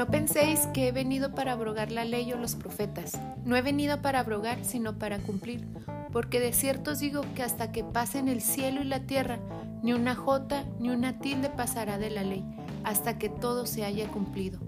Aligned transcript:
No 0.00 0.06
penséis 0.06 0.60
que 0.72 0.88
he 0.88 0.92
venido 0.92 1.34
para 1.34 1.52
abrogar 1.52 1.92
la 1.92 2.06
ley 2.06 2.32
o 2.32 2.38
los 2.38 2.54
profetas. 2.54 3.20
No 3.44 3.54
he 3.54 3.60
venido 3.60 4.00
para 4.00 4.20
abrogar, 4.20 4.64
sino 4.64 4.98
para 4.98 5.18
cumplir. 5.18 5.66
Porque 6.10 6.40
de 6.40 6.54
cierto 6.54 6.92
os 6.92 7.00
digo 7.00 7.20
que 7.34 7.42
hasta 7.42 7.70
que 7.70 7.84
pasen 7.84 8.26
el 8.28 8.40
cielo 8.40 8.80
y 8.80 8.84
la 8.84 9.04
tierra, 9.04 9.38
ni 9.82 9.92
una 9.92 10.14
jota 10.14 10.64
ni 10.78 10.88
una 10.88 11.18
tilde 11.18 11.50
pasará 11.50 11.98
de 11.98 12.08
la 12.08 12.22
ley, 12.22 12.42
hasta 12.82 13.18
que 13.18 13.28
todo 13.28 13.66
se 13.66 13.84
haya 13.84 14.08
cumplido. 14.08 14.58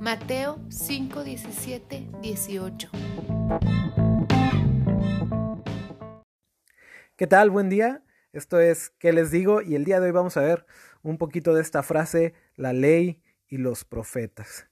Mateo 0.00 0.58
5, 0.70 1.24
17, 1.24 2.08
18. 2.22 2.90
¿Qué 7.16 7.26
tal? 7.26 7.50
Buen 7.50 7.68
día. 7.68 8.02
Esto 8.32 8.58
es 8.58 8.88
¿Qué 8.98 9.12
les 9.12 9.30
digo? 9.30 9.60
Y 9.60 9.74
el 9.74 9.84
día 9.84 10.00
de 10.00 10.06
hoy 10.06 10.12
vamos 10.12 10.38
a 10.38 10.40
ver 10.40 10.64
un 11.02 11.18
poquito 11.18 11.52
de 11.52 11.60
esta 11.60 11.82
frase, 11.82 12.32
la 12.56 12.72
ley 12.72 13.20
y 13.46 13.58
los 13.58 13.84
profetas. 13.84 14.69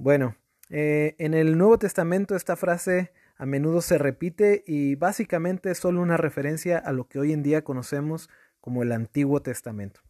Bueno, 0.00 0.34
eh, 0.70 1.14
en 1.18 1.34
el 1.34 1.58
Nuevo 1.58 1.78
Testamento 1.78 2.34
esta 2.34 2.56
frase 2.56 3.12
a 3.36 3.44
menudo 3.44 3.82
se 3.82 3.98
repite 3.98 4.64
y 4.66 4.94
básicamente 4.94 5.70
es 5.70 5.76
solo 5.76 6.00
una 6.00 6.16
referencia 6.16 6.78
a 6.78 6.92
lo 6.92 7.06
que 7.06 7.18
hoy 7.18 7.34
en 7.34 7.42
día 7.42 7.64
conocemos 7.64 8.30
como 8.62 8.82
el 8.82 8.92
Antiguo 8.92 9.42
Testamento. 9.42 10.00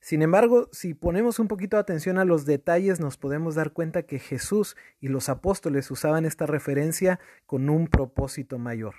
Sin 0.00 0.22
embargo, 0.22 0.68
si 0.70 0.94
ponemos 0.94 1.40
un 1.40 1.48
poquito 1.48 1.76
de 1.76 1.80
atención 1.80 2.18
a 2.18 2.24
los 2.24 2.46
detalles, 2.46 3.00
nos 3.00 3.16
podemos 3.16 3.56
dar 3.56 3.72
cuenta 3.72 4.04
que 4.04 4.20
Jesús 4.20 4.76
y 5.00 5.08
los 5.08 5.28
apóstoles 5.28 5.90
usaban 5.90 6.24
esta 6.24 6.46
referencia 6.46 7.18
con 7.44 7.68
un 7.68 7.88
propósito 7.88 8.60
mayor. 8.60 8.94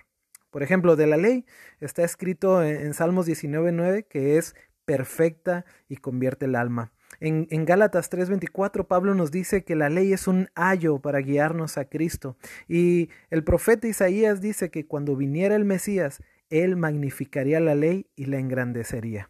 Por 0.52 0.62
ejemplo, 0.62 0.98
de 0.98 1.08
la 1.08 1.16
ley 1.16 1.46
está 1.80 2.04
escrito 2.04 2.62
en, 2.62 2.94
Salmos 2.94 3.30
19.9 3.30 4.08
que 4.10 4.38
es 4.38 4.58
perfecta 4.84 5.64
y 5.88 5.96
convierte 5.96 6.48
el 6.48 6.56
alma. 6.56 6.92
En, 7.20 7.66
Gálatas 7.66 8.10
3:24 8.10 8.88
Pablo 8.88 9.16
nos 9.16 9.32
dice 9.32 9.64
que 9.64 9.76
la 9.76 9.90
ley 9.90 10.14
es 10.14 10.28
un 10.28 10.50
ayo 10.56 11.00
para 11.00 11.20
guiarnos 11.20 11.78
a 11.78 11.86
Cristo. 11.86 12.38
Y 12.68 13.10
el 13.30 13.44
profeta 13.44 13.88
Isaías 13.88 14.42
dice 14.42 14.70
que 14.70 14.86
cuando 14.86 15.16
viniera 15.16 15.56
el 15.56 15.66
Mesías, 15.66 16.22
él 16.50 16.76
magnificaría 16.76 17.60
la 17.60 17.76
ley 17.76 18.08
y 18.16 18.26
la 18.26 18.40
engrandecería. 18.40 19.30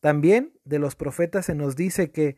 También 0.00 0.52
de 0.64 0.78
los 0.78 0.96
profetas 0.96 1.46
se 1.46 1.54
nos 1.54 1.76
dice 1.76 2.10
que 2.10 2.36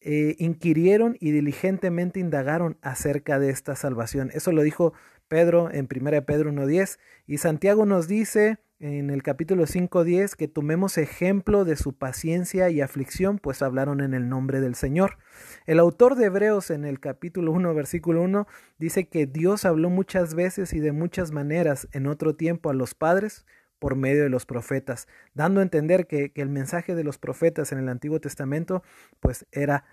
eh, 0.00 0.34
inquirieron 0.38 1.16
y 1.20 1.30
diligentemente 1.30 2.18
indagaron 2.18 2.76
acerca 2.82 3.38
de 3.38 3.50
esta 3.50 3.76
salvación. 3.76 4.30
Eso 4.34 4.52
lo 4.52 4.62
dijo 4.62 4.92
Pedro 5.28 5.70
en 5.70 5.88
1 5.90 6.24
Pedro 6.24 6.52
1.10 6.52 6.98
y 7.26 7.38
Santiago 7.38 7.86
nos 7.86 8.08
dice 8.08 8.58
en 8.82 9.10
el 9.10 9.22
capítulo 9.22 9.64
5.10 9.64 10.34
que 10.34 10.48
tomemos 10.48 10.98
ejemplo 10.98 11.64
de 11.64 11.76
su 11.76 11.92
paciencia 11.92 12.68
y 12.68 12.80
aflicción, 12.80 13.38
pues 13.38 13.62
hablaron 13.62 14.00
en 14.00 14.12
el 14.12 14.28
nombre 14.28 14.60
del 14.60 14.74
Señor. 14.74 15.18
El 15.66 15.78
autor 15.78 16.16
de 16.16 16.24
Hebreos 16.24 16.68
en 16.70 16.84
el 16.84 16.98
capítulo 16.98 17.52
1, 17.52 17.74
versículo 17.74 18.22
1, 18.22 18.48
dice 18.78 19.06
que 19.06 19.26
Dios 19.26 19.64
habló 19.64 19.88
muchas 19.88 20.34
veces 20.34 20.72
y 20.72 20.80
de 20.80 20.90
muchas 20.90 21.30
maneras 21.30 21.86
en 21.92 22.08
otro 22.08 22.34
tiempo 22.34 22.70
a 22.70 22.74
los 22.74 22.96
padres 22.96 23.46
por 23.78 23.94
medio 23.94 24.24
de 24.24 24.30
los 24.30 24.46
profetas, 24.46 25.06
dando 25.32 25.60
a 25.60 25.62
entender 25.62 26.08
que, 26.08 26.32
que 26.32 26.42
el 26.42 26.48
mensaje 26.48 26.96
de 26.96 27.04
los 27.04 27.18
profetas 27.18 27.70
en 27.70 27.78
el 27.78 27.88
Antiguo 27.88 28.20
Testamento 28.20 28.82
pues 29.20 29.46
era, 29.52 29.84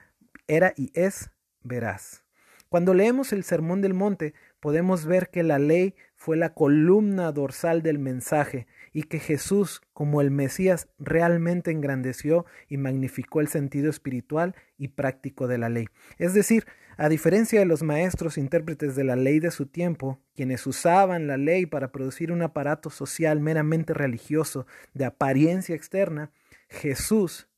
era 0.47 0.73
y 0.75 0.91
es 0.95 1.29
veraz. 1.61 2.23
Cuando 2.69 2.93
leemos 2.93 3.33
el 3.33 3.43
Sermón 3.43 3.81
del 3.81 3.95
Monte, 3.95 4.35
podemos 4.59 5.05
ver 5.05 5.29
que 5.29 5.43
la 5.43 5.59
ley 5.59 5.95
fue 6.15 6.37
la 6.37 6.53
columna 6.53 7.31
dorsal 7.31 7.81
del 7.81 7.99
mensaje 7.99 8.67
y 8.91 9.03
que 9.03 9.19
Jesús, 9.19 9.81
como 9.93 10.21
el 10.21 10.31
Mesías, 10.31 10.87
realmente 10.97 11.71
engrandeció 11.71 12.45
y 12.67 12.77
magnificó 12.77 13.41
el 13.41 13.47
sentido 13.47 13.89
espiritual 13.89 14.55
y 14.77 14.89
práctico 14.89 15.47
de 15.47 15.57
la 15.57 15.69
ley. 15.69 15.87
Es 16.17 16.33
decir, 16.33 16.65
a 16.97 17.07
diferencia 17.07 17.59
de 17.59 17.65
los 17.65 17.81
maestros 17.81 18.37
intérpretes 18.37 18.95
de 18.95 19.05
la 19.05 19.15
ley 19.15 19.39
de 19.39 19.51
su 19.51 19.67
tiempo, 19.67 20.19
quienes 20.35 20.67
usaban 20.67 21.27
la 21.27 21.37
ley 21.37 21.65
para 21.65 21.91
producir 21.91 22.31
un 22.31 22.41
aparato 22.41 22.89
social 22.89 23.39
meramente 23.39 23.93
religioso 23.93 24.67
de 24.93 25.05
apariencia 25.05 25.75
externa, 25.75 26.31
Jesús 26.67 27.48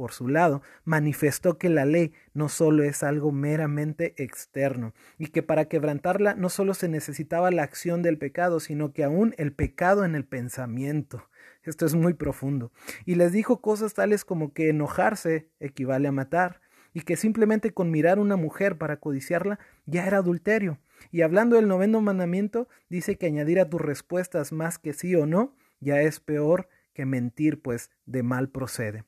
por 0.00 0.12
su 0.12 0.28
lado, 0.28 0.62
manifestó 0.84 1.58
que 1.58 1.68
la 1.68 1.84
ley 1.84 2.14
no 2.32 2.48
solo 2.48 2.84
es 2.84 3.02
algo 3.02 3.32
meramente 3.32 4.14
externo, 4.16 4.94
y 5.18 5.26
que 5.26 5.42
para 5.42 5.66
quebrantarla 5.66 6.34
no 6.34 6.48
solo 6.48 6.72
se 6.72 6.88
necesitaba 6.88 7.50
la 7.50 7.64
acción 7.64 8.00
del 8.00 8.16
pecado, 8.16 8.60
sino 8.60 8.94
que 8.94 9.04
aún 9.04 9.34
el 9.36 9.52
pecado 9.52 10.06
en 10.06 10.14
el 10.14 10.24
pensamiento. 10.24 11.28
Esto 11.64 11.84
es 11.84 11.94
muy 11.94 12.14
profundo. 12.14 12.72
Y 13.04 13.16
les 13.16 13.30
dijo 13.30 13.60
cosas 13.60 13.92
tales 13.92 14.24
como 14.24 14.54
que 14.54 14.70
enojarse 14.70 15.50
equivale 15.60 16.08
a 16.08 16.12
matar, 16.12 16.62
y 16.94 17.02
que 17.02 17.16
simplemente 17.16 17.74
con 17.74 17.90
mirar 17.90 18.16
a 18.16 18.22
una 18.22 18.36
mujer 18.36 18.78
para 18.78 19.00
codiciarla 19.00 19.58
ya 19.84 20.06
era 20.06 20.16
adulterio. 20.16 20.78
Y 21.10 21.20
hablando 21.20 21.56
del 21.56 21.68
noveno 21.68 22.00
mandamiento, 22.00 22.68
dice 22.88 23.18
que 23.18 23.26
añadir 23.26 23.60
a 23.60 23.68
tus 23.68 23.82
respuestas 23.82 24.50
más 24.50 24.78
que 24.78 24.94
sí 24.94 25.14
o 25.14 25.26
no 25.26 25.54
ya 25.78 26.00
es 26.00 26.20
peor 26.20 26.70
que 26.94 27.04
mentir, 27.04 27.60
pues 27.60 27.90
de 28.06 28.22
mal 28.22 28.48
procede. 28.48 29.04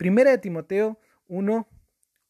Primera 0.00 0.30
de 0.30 0.38
Timoteo 0.38 0.98
1, 1.28 1.68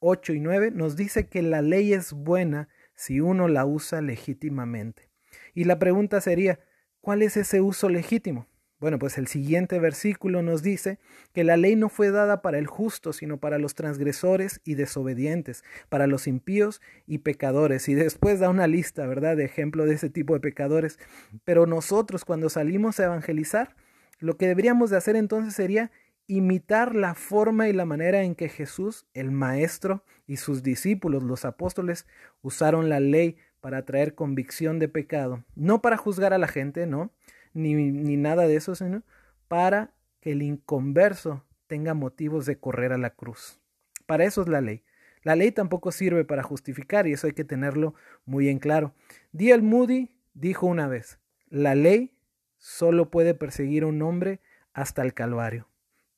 8 0.01 0.33
y 0.33 0.41
9 0.41 0.73
nos 0.73 0.97
dice 0.97 1.29
que 1.29 1.41
la 1.41 1.63
ley 1.63 1.93
es 1.93 2.13
buena 2.13 2.69
si 2.97 3.21
uno 3.21 3.47
la 3.47 3.65
usa 3.65 4.01
legítimamente. 4.01 5.09
Y 5.55 5.63
la 5.63 5.79
pregunta 5.79 6.21
sería, 6.21 6.59
¿cuál 7.01 7.23
es 7.23 7.37
ese 7.37 7.61
uso 7.61 7.89
legítimo? 7.89 8.49
Bueno, 8.81 8.99
pues 8.99 9.19
el 9.19 9.29
siguiente 9.29 9.79
versículo 9.79 10.43
nos 10.43 10.65
dice 10.65 10.99
que 11.33 11.45
la 11.45 11.57
ley 11.57 11.77
no 11.77 11.89
fue 11.89 12.11
dada 12.11 12.43
para 12.43 12.59
el 12.59 12.67
justo, 12.67 13.13
sino 13.13 13.39
para 13.39 13.59
los 13.59 13.77
transgresores 13.77 14.61
y 14.65 14.75
desobedientes, 14.75 15.63
para 15.89 16.09
los 16.09 16.27
impíos 16.27 16.83
y 17.07 17.19
pecadores. 17.19 17.89
Y 17.89 17.95
después 17.95 18.41
da 18.41 18.51
una 18.51 18.67
lista, 18.67 19.07
¿verdad?, 19.07 19.37
de 19.37 19.45
ejemplo 19.45 19.87
de 19.87 19.95
ese 19.95 20.11
tipo 20.11 20.35
de 20.35 20.41
pecadores. 20.41 20.99
Pero 21.45 21.67
nosotros 21.67 22.25
cuando 22.25 22.51
salimos 22.51 22.99
a 22.99 23.05
evangelizar, 23.05 23.77
lo 24.19 24.37
que 24.37 24.49
deberíamos 24.49 24.91
de 24.91 24.97
hacer 24.97 25.15
entonces 25.15 25.55
sería 25.55 25.93
imitar 26.31 26.95
la 26.95 27.17
forma 27.17 27.69
y 27.69 27.73
la 27.73 27.85
manera 27.85 28.23
en 28.23 28.37
que 28.37 28.49
Jesús, 28.49 29.05
el 29.15 29.33
Maestro, 29.33 30.05
y 30.29 30.37
sus 30.37 30.63
discípulos, 30.63 31.25
los 31.25 31.45
apóstoles, 31.45 32.07
usaron 32.41 32.89
la 32.89 33.01
ley 33.01 33.37
para 33.61 33.85
traer 33.85 34.15
convicción 34.15 34.79
de 34.79 34.89
pecado, 34.89 35.45
no 35.57 35.83
para 35.83 35.97
juzgar 35.97 36.33
a 36.33 36.39
la 36.39 36.47
gente, 36.47 36.87
no, 36.87 37.11
ni, 37.53 37.75
ni 37.75 38.17
nada 38.17 38.47
de 38.47 38.55
eso, 38.55 38.77
sino 38.77 39.03
para 39.49 39.93
que 40.21 40.31
el 40.31 40.43
inconverso 40.43 41.45
tenga 41.67 41.95
motivos 41.95 42.47
de 42.47 42.61
correr 42.61 42.93
a 42.93 42.99
la 42.99 43.11
cruz. 43.11 43.61
Para 44.07 44.25
eso 44.25 44.43
es 44.43 44.49
la 44.49 44.61
ley. 44.61 44.85
La 45.25 45.35
ley 45.35 45.51
tampoco 45.51 45.91
sirve 45.91 46.25
para 46.25 46.45
justificar 46.45 47.09
y 47.09 47.13
eso 47.15 47.27
hay 47.27 47.33
que 47.33 47.45
tenerlo 47.45 47.95
muy 48.25 48.49
en 48.49 48.61
claro. 48.61 48.95
D.L. 49.33 49.63
Moody 49.63 50.17
dijo 50.35 50.67
una 50.67 50.87
vez, 50.87 51.19
la 51.49 51.75
ley 51.75 52.15
solo 52.57 53.11
puede 53.11 53.35
perseguir 53.35 53.83
a 53.83 53.89
un 53.89 54.01
hombre 54.01 54.41
hasta 54.73 55.03
el 55.03 55.13
Calvario 55.13 55.70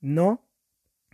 no 0.02 0.44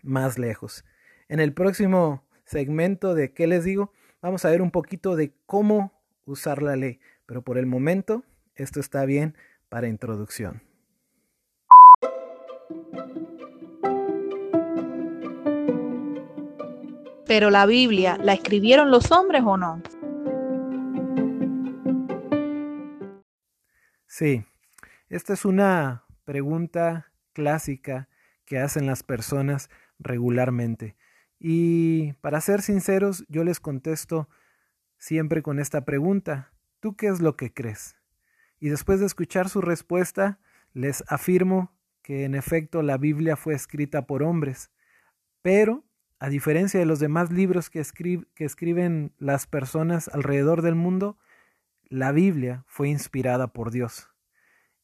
más 0.02 0.38
lejos. 0.38 0.84
En 1.28 1.38
el 1.38 1.52
próximo 1.52 2.24
segmento 2.44 3.14
de 3.14 3.32
¿qué 3.32 3.46
les 3.46 3.62
digo? 3.62 3.92
Vamos 4.20 4.44
a 4.44 4.50
ver 4.50 4.62
un 4.62 4.72
poquito 4.72 5.14
de 5.14 5.32
cómo 5.46 5.92
usar 6.24 6.62
la 6.62 6.74
ley, 6.74 6.98
pero 7.26 7.42
por 7.42 7.58
el 7.58 7.66
momento 7.66 8.24
esto 8.56 8.80
está 8.80 9.04
bien 9.04 9.36
para 9.68 9.86
introducción. 9.86 10.62
Pero 17.26 17.50
la 17.50 17.66
Biblia, 17.66 18.16
¿la 18.22 18.32
escribieron 18.32 18.90
los 18.90 19.12
hombres 19.12 19.42
o 19.44 19.58
no? 19.58 19.82
Sí, 24.06 24.46
esta 25.10 25.34
es 25.34 25.44
una 25.44 26.04
pregunta 26.24 27.12
clásica 27.34 28.08
que 28.48 28.58
hacen 28.58 28.86
las 28.86 29.02
personas 29.02 29.68
regularmente. 29.98 30.96
Y 31.38 32.14
para 32.14 32.40
ser 32.40 32.62
sinceros, 32.62 33.26
yo 33.28 33.44
les 33.44 33.60
contesto 33.60 34.28
siempre 34.96 35.42
con 35.42 35.58
esta 35.58 35.84
pregunta, 35.84 36.50
¿tú 36.80 36.96
qué 36.96 37.08
es 37.08 37.20
lo 37.20 37.36
que 37.36 37.52
crees? 37.52 37.96
Y 38.58 38.70
después 38.70 39.00
de 39.00 39.06
escuchar 39.06 39.50
su 39.50 39.60
respuesta, 39.60 40.40
les 40.72 41.04
afirmo 41.08 41.72
que 42.02 42.24
en 42.24 42.34
efecto 42.34 42.82
la 42.82 42.96
Biblia 42.96 43.36
fue 43.36 43.54
escrita 43.54 44.06
por 44.06 44.22
hombres, 44.22 44.70
pero 45.42 45.84
a 46.18 46.30
diferencia 46.30 46.80
de 46.80 46.86
los 46.86 47.00
demás 47.00 47.30
libros 47.30 47.68
que, 47.68 47.84
que 48.34 48.44
escriben 48.44 49.12
las 49.18 49.46
personas 49.46 50.08
alrededor 50.08 50.62
del 50.62 50.74
mundo, 50.74 51.18
la 51.90 52.12
Biblia 52.12 52.64
fue 52.66 52.88
inspirada 52.88 53.48
por 53.48 53.70
Dios. 53.70 54.08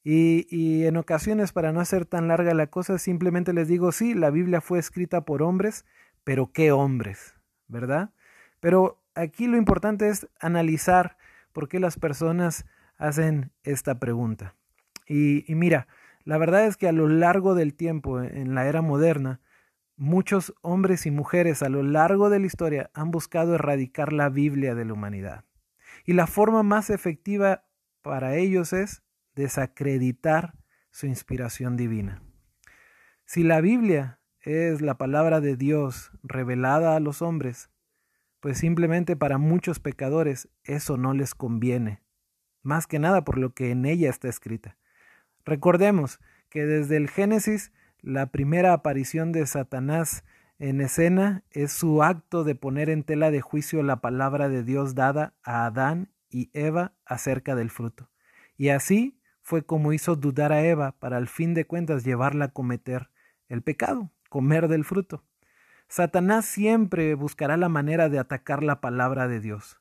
Y, 0.07 0.85
en 0.85 0.99
ocasiones, 0.99 1.53
para 1.53 1.73
no 1.73 1.81
hacer 1.81 2.05
tan 2.05 2.29
larga 2.29 2.53
la 2.53 2.67
cosa, 2.67 2.99
simplemente 2.99 3.55
les 3.55 3.69
digo, 3.69 3.91
sí, 3.91 4.13
la 4.13 4.29
Biblia 4.29 4.61
fue 4.61 4.79
escrita 4.79 5.25
por 5.25 5.43
hombres, 5.43 5.87
pero 6.25 6.53
¿qué 6.53 6.73
hombres? 6.73 7.35
¿Verdad? 7.69 8.11
Pero 8.61 9.03
aquí 9.15 9.47
lo 9.47 9.57
importante 9.57 10.11
es 10.11 10.29
analizar 10.41 11.17
por 11.55 11.69
qué 11.69 11.81
las 11.81 11.99
personas 11.99 12.67
hacen 12.99 13.51
esta 13.63 13.99
pregunta. 13.99 14.55
Y, 15.09 15.47
mira, 15.49 15.89
la 16.25 16.37
verdad 16.37 16.67
es 16.67 16.77
que 16.77 16.87
a 16.87 16.93
lo 16.93 17.09
largo 17.09 17.55
del 17.55 17.75
tiempo, 17.75 18.21
en 18.21 18.55
la 18.55 18.67
era 18.67 18.83
moderna, 18.83 19.41
muchos 19.97 20.55
hombres 20.61 21.07
y 21.07 21.11
mujeres 21.13 21.63
a 21.63 21.71
lo 21.71 21.83
largo 21.83 22.29
de 22.29 22.41
la 22.41 22.47
historia 22.47 22.91
han 22.93 23.11
buscado 23.11 23.55
erradicar 23.55 24.13
la 24.13 24.29
Biblia 24.29 24.75
de 24.75 24.85
la 24.85 24.93
humanidad. 24.93 25.45
Y 26.05 26.13
la 26.13 26.27
forma 26.27 26.63
más 26.63 26.91
efectiva 26.91 27.65
para 28.03 28.35
ellos 28.35 28.75
es 28.75 29.04
desacreditar 29.35 30.55
su 30.91 31.07
inspiración 31.07 31.77
divina. 31.77 32.23
Si 33.25 33.43
la 33.43 33.61
Biblia 33.61 34.21
es 34.41 34.81
la 34.81 34.99
palabra 34.99 35.41
de 35.41 35.57
Dios 35.57 36.13
revelada 36.23 36.97
a 36.97 37.01
los 37.01 37.23
hombres, 37.23 37.71
pues 38.41 38.59
simplemente 38.59 39.17
para 39.17 39.39
muchos 39.39 39.81
pecadores 39.81 40.49
eso 40.65 40.97
no 40.97 41.15
les 41.15 41.35
conviene, 41.35 42.03
más 42.63 42.87
que 42.87 42.99
nada 42.99 43.25
por 43.25 43.39
lo 43.39 43.55
que 43.55 43.71
en 43.71 43.87
ella 43.87 44.11
está 44.11 44.29
escrita. 44.29 44.77
Recordemos 45.45 46.21
que 46.51 46.67
desde 46.67 46.97
el 46.97 47.09
Génesis 47.09 47.73
la 48.01 48.27
primera 48.27 48.75
aparición 48.75 49.33
de 49.33 49.47
Satanás 49.47 50.25
en 50.59 50.83
escena 50.83 51.43
es 51.51 51.73
su 51.73 52.03
acto 52.03 52.45
de 52.45 52.55
poner 52.55 52.91
en 52.91 53.03
tela 53.03 53.31
de 53.31 53.41
juicio 53.41 53.83
la 53.83 54.03
palabra 54.03 54.49
de 54.49 54.63
Dios 54.63 54.95
dada 54.95 55.35
a 55.43 55.67
Adán 55.67 56.13
y 56.29 56.51
Eva 56.53 56.93
acerca 57.07 57.55
del 57.55 57.71
fruto. 57.71 58.11
Y 58.57 58.69
así 58.69 59.19
fue 59.45 59.65
como 59.65 59.93
hizo 59.93 60.17
dudar 60.17 60.53
a 60.53 60.63
Eva 60.63 60.93
para 60.99 61.19
al 61.19 61.29
fin 61.29 61.53
de 61.53 61.67
cuentas 61.67 62.03
llevarla 62.03 62.47
a 62.47 62.53
cometer 62.53 63.11
el 63.49 63.61
pecado, 63.63 64.11
comer 64.31 64.69
del 64.69 64.85
fruto. 64.85 65.23
Satanás 65.87 66.47
siempre 66.47 67.15
buscará 67.15 67.59
la 67.59 67.69
manera 67.69 68.09
de 68.09 68.19
atacar 68.19 68.63
la 68.63 68.81
palabra 68.81 69.29
de 69.29 69.41
Dios. 69.41 69.81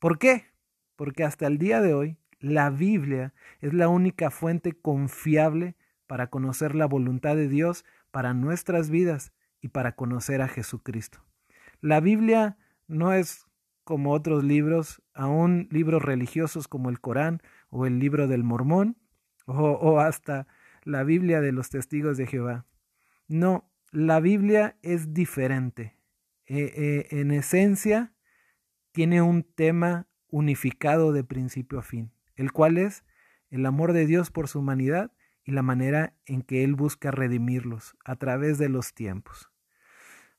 ¿Por 0.00 0.18
qué? 0.18 0.46
Porque 0.96 1.22
hasta 1.22 1.46
el 1.46 1.56
día 1.56 1.80
de 1.80 1.94
hoy 1.94 2.18
la 2.40 2.68
Biblia 2.68 3.32
es 3.60 3.72
la 3.72 3.88
única 3.88 4.30
fuente 4.30 4.72
confiable 4.72 5.76
para 6.08 6.26
conocer 6.26 6.74
la 6.74 6.86
voluntad 6.86 7.36
de 7.36 7.48
Dios 7.48 7.84
para 8.10 8.34
nuestras 8.34 8.90
vidas 8.90 9.32
y 9.60 9.68
para 9.68 9.92
conocer 9.92 10.42
a 10.42 10.48
Jesucristo. 10.48 11.20
La 11.80 12.00
Biblia 12.00 12.58
no 12.88 13.12
es 13.12 13.46
como 13.84 14.10
otros 14.10 14.42
libros, 14.42 15.00
aún 15.14 15.68
libros 15.70 16.02
religiosos 16.02 16.66
como 16.66 16.90
el 16.90 17.00
Corán 17.00 17.40
o 17.70 17.86
el 17.86 17.98
libro 17.98 18.28
del 18.28 18.44
Mormón 18.44 18.96
o, 19.46 20.00
hasta 20.00 20.46
la 20.84 21.04
Biblia 21.04 21.40
de 21.40 21.52
los 21.52 21.70
testigos 21.70 22.16
de 22.16 22.26
Jehová. 22.26 22.66
No, 23.28 23.70
la 23.92 24.20
Biblia 24.20 24.76
es 24.82 25.14
diferente. 25.14 25.96
Eh, 26.46 26.72
eh, 26.76 27.06
en 27.10 27.30
esencia, 27.30 28.12
tiene 28.92 29.20
un 29.22 29.42
tema 29.42 30.08
unificado 30.28 31.12
de 31.12 31.24
principio 31.24 31.78
a 31.78 31.82
fin, 31.82 32.12
el 32.34 32.52
cual 32.52 32.78
es 32.78 33.04
el 33.50 33.66
amor 33.66 33.92
de 33.92 34.06
Dios 34.06 34.30
por 34.30 34.48
su 34.48 34.60
humanidad 34.60 35.12
y 35.44 35.52
la 35.52 35.62
manera 35.62 36.14
en 36.24 36.42
que 36.42 36.64
Él 36.64 36.74
busca 36.74 37.10
redimirlos 37.10 37.96
a 38.04 38.16
través 38.16 38.58
de 38.58 38.68
los 38.68 38.94
tiempos. 38.94 39.50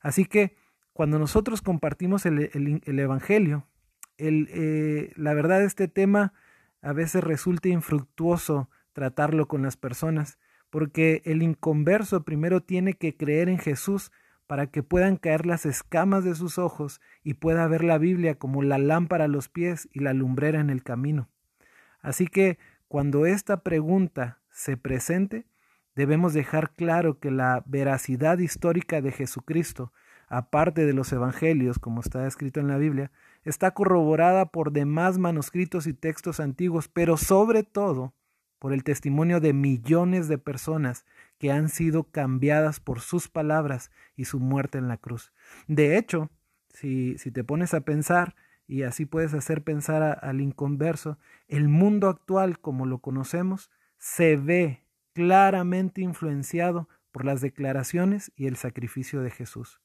Así 0.00 0.26
que 0.26 0.56
cuando 0.92 1.18
nosotros 1.18 1.62
compartimos 1.62 2.26
el, 2.26 2.50
Evangelio, 2.84 3.66
eh, 4.18 5.12
la 5.16 5.34
verdad 5.34 5.62
este 5.62 5.88
tema 5.88 6.32
a 6.82 6.92
veces 6.92 7.24
resulta 7.24 7.68
infructuoso 7.68 8.70
tratarlo 8.92 9.48
con 9.48 9.62
las 9.62 9.76
personas, 9.76 10.38
porque 10.70 11.22
el 11.24 11.42
inconverso 11.42 12.24
primero 12.24 12.62
tiene 12.62 12.94
que 12.94 13.16
creer 13.16 13.48
en 13.48 13.58
Jesús 13.58 14.12
para 14.46 14.68
que 14.68 14.82
puedan 14.82 15.16
caer 15.16 15.46
las 15.46 15.66
escamas 15.66 16.24
de 16.24 16.34
sus 16.34 16.58
ojos 16.58 17.00
y 17.22 17.34
pueda 17.34 17.66
ver 17.68 17.84
la 17.84 17.98
Biblia 17.98 18.36
como 18.36 18.62
la 18.62 18.78
lámpara 18.78 19.26
a 19.26 19.28
los 19.28 19.48
pies 19.48 19.88
y 19.92 20.00
la 20.00 20.14
lumbrera 20.14 20.60
en 20.60 20.70
el 20.70 20.82
camino. 20.82 21.28
Así 22.00 22.26
que 22.26 22.58
cuando 22.88 23.26
esta 23.26 23.62
pregunta 23.62 24.40
se 24.50 24.76
presente, 24.76 25.46
debemos 25.94 26.32
dejar 26.32 26.72
claro 26.72 27.18
que 27.18 27.30
la 27.30 27.62
veracidad 27.66 28.38
histórica 28.38 29.02
de 29.02 29.12
Jesucristo, 29.12 29.92
aparte 30.28 30.86
de 30.86 30.94
los 30.94 31.12
evangelios, 31.12 31.78
como 31.78 32.00
está 32.00 32.26
escrito 32.26 32.60
en 32.60 32.68
la 32.68 32.78
Biblia, 32.78 33.10
está 33.44 33.72
corroborada 33.72 34.46
por 34.46 34.72
demás 34.72 35.18
manuscritos 35.18 35.86
y 35.86 35.94
textos 35.94 36.40
antiguos, 36.40 36.88
pero 36.88 37.16
sobre 37.16 37.62
todo 37.62 38.14
por 38.58 38.72
el 38.72 38.82
testimonio 38.84 39.40
de 39.40 39.52
millones 39.52 40.28
de 40.28 40.38
personas 40.38 41.04
que 41.38 41.52
han 41.52 41.68
sido 41.68 42.04
cambiadas 42.04 42.80
por 42.80 43.00
sus 43.00 43.28
palabras 43.28 43.90
y 44.16 44.24
su 44.24 44.40
muerte 44.40 44.78
en 44.78 44.88
la 44.88 44.96
cruz. 44.96 45.32
De 45.68 45.96
hecho, 45.96 46.30
si, 46.68 47.16
si 47.18 47.30
te 47.30 47.44
pones 47.44 47.74
a 47.74 47.82
pensar, 47.82 48.34
y 48.66 48.82
así 48.82 49.06
puedes 49.06 49.32
hacer 49.32 49.62
pensar 49.62 50.18
al 50.22 50.40
inconverso, 50.40 51.18
el 51.46 51.68
mundo 51.68 52.08
actual 52.08 52.58
como 52.60 52.84
lo 52.84 52.98
conocemos 52.98 53.70
se 53.96 54.36
ve 54.36 54.84
claramente 55.14 56.02
influenciado 56.02 56.88
por 57.10 57.24
las 57.24 57.40
declaraciones 57.40 58.30
y 58.36 58.46
el 58.46 58.56
sacrificio 58.56 59.22
de 59.22 59.30
Jesús. 59.30 59.80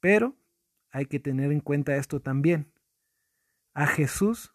Pero 0.00 0.34
hay 0.90 1.06
que 1.06 1.20
tener 1.20 1.52
en 1.52 1.60
cuenta 1.60 1.96
esto 1.96 2.20
también. 2.20 2.72
A 3.74 3.86
Jesús 3.86 4.52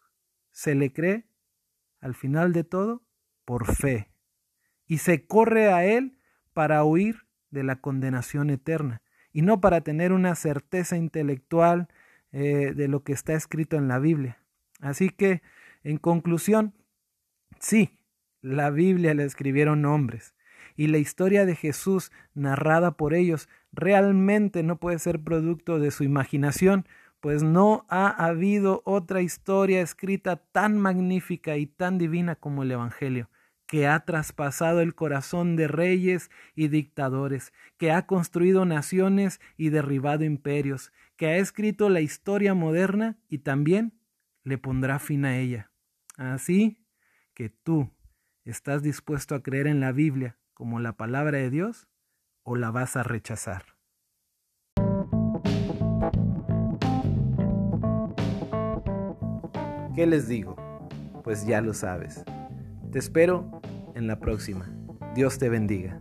se 0.50 0.74
le 0.74 0.92
cree, 0.92 1.26
al 2.00 2.14
final 2.14 2.52
de 2.52 2.64
todo, 2.64 3.02
por 3.44 3.66
fe, 3.74 4.10
y 4.86 4.98
se 4.98 5.26
corre 5.26 5.72
a 5.72 5.84
Él 5.84 6.18
para 6.52 6.84
huir 6.84 7.26
de 7.50 7.62
la 7.62 7.80
condenación 7.80 8.50
eterna, 8.50 9.02
y 9.32 9.42
no 9.42 9.60
para 9.60 9.80
tener 9.80 10.12
una 10.12 10.34
certeza 10.34 10.96
intelectual 10.96 11.88
eh, 12.32 12.72
de 12.74 12.88
lo 12.88 13.02
que 13.02 13.12
está 13.12 13.34
escrito 13.34 13.76
en 13.76 13.88
la 13.88 13.98
Biblia. 13.98 14.38
Así 14.80 15.10
que, 15.10 15.42
en 15.82 15.98
conclusión, 15.98 16.74
sí, 17.60 17.98
la 18.42 18.70
Biblia 18.70 19.14
la 19.14 19.24
escribieron 19.24 19.84
hombres, 19.84 20.35
y 20.76 20.88
la 20.88 20.98
historia 20.98 21.46
de 21.46 21.56
Jesús 21.56 22.12
narrada 22.34 22.92
por 22.92 23.14
ellos 23.14 23.48
realmente 23.72 24.62
no 24.62 24.76
puede 24.76 24.98
ser 24.98 25.20
producto 25.20 25.78
de 25.78 25.90
su 25.90 26.04
imaginación, 26.04 26.86
pues 27.20 27.42
no 27.42 27.86
ha 27.88 28.08
habido 28.08 28.82
otra 28.84 29.22
historia 29.22 29.80
escrita 29.80 30.36
tan 30.36 30.78
magnífica 30.78 31.56
y 31.56 31.66
tan 31.66 31.98
divina 31.98 32.36
como 32.36 32.62
el 32.62 32.70
Evangelio 32.70 33.28
que 33.66 33.88
ha 33.88 33.98
traspasado 34.04 34.80
el 34.80 34.94
corazón 34.94 35.56
de 35.56 35.66
reyes 35.66 36.30
y 36.54 36.68
dictadores, 36.68 37.52
que 37.78 37.90
ha 37.90 38.06
construido 38.06 38.64
naciones 38.64 39.40
y 39.56 39.70
derribado 39.70 40.24
imperios, 40.24 40.92
que 41.16 41.26
ha 41.26 41.36
escrito 41.38 41.88
la 41.88 42.00
historia 42.00 42.54
moderna 42.54 43.18
y 43.28 43.38
también 43.38 43.98
le 44.44 44.58
pondrá 44.58 44.98
fin 45.00 45.24
a 45.24 45.36
ella. 45.36 45.72
Así 46.16 46.78
que 47.34 47.50
tú, 47.50 47.90
¿estás 48.44 48.82
dispuesto 48.82 49.34
a 49.34 49.42
creer 49.42 49.66
en 49.66 49.80
la 49.80 49.90
Biblia 49.90 50.38
como 50.56 50.80
la 50.80 50.94
palabra 50.94 51.36
de 51.36 51.50
Dios 51.50 51.86
o 52.42 52.56
la 52.56 52.70
vas 52.70 52.96
a 52.96 53.02
rechazar? 53.02 53.76
¿Qué 59.94 60.06
les 60.06 60.28
digo? 60.28 60.56
Pues 61.22 61.46
ya 61.46 61.60
lo 61.60 61.74
sabes. 61.74 62.24
Te 62.90 62.98
espero 62.98 63.60
en 63.94 64.06
la 64.06 64.18
próxima. 64.18 64.66
Dios 65.14 65.38
te 65.38 65.50
bendiga. 65.50 66.00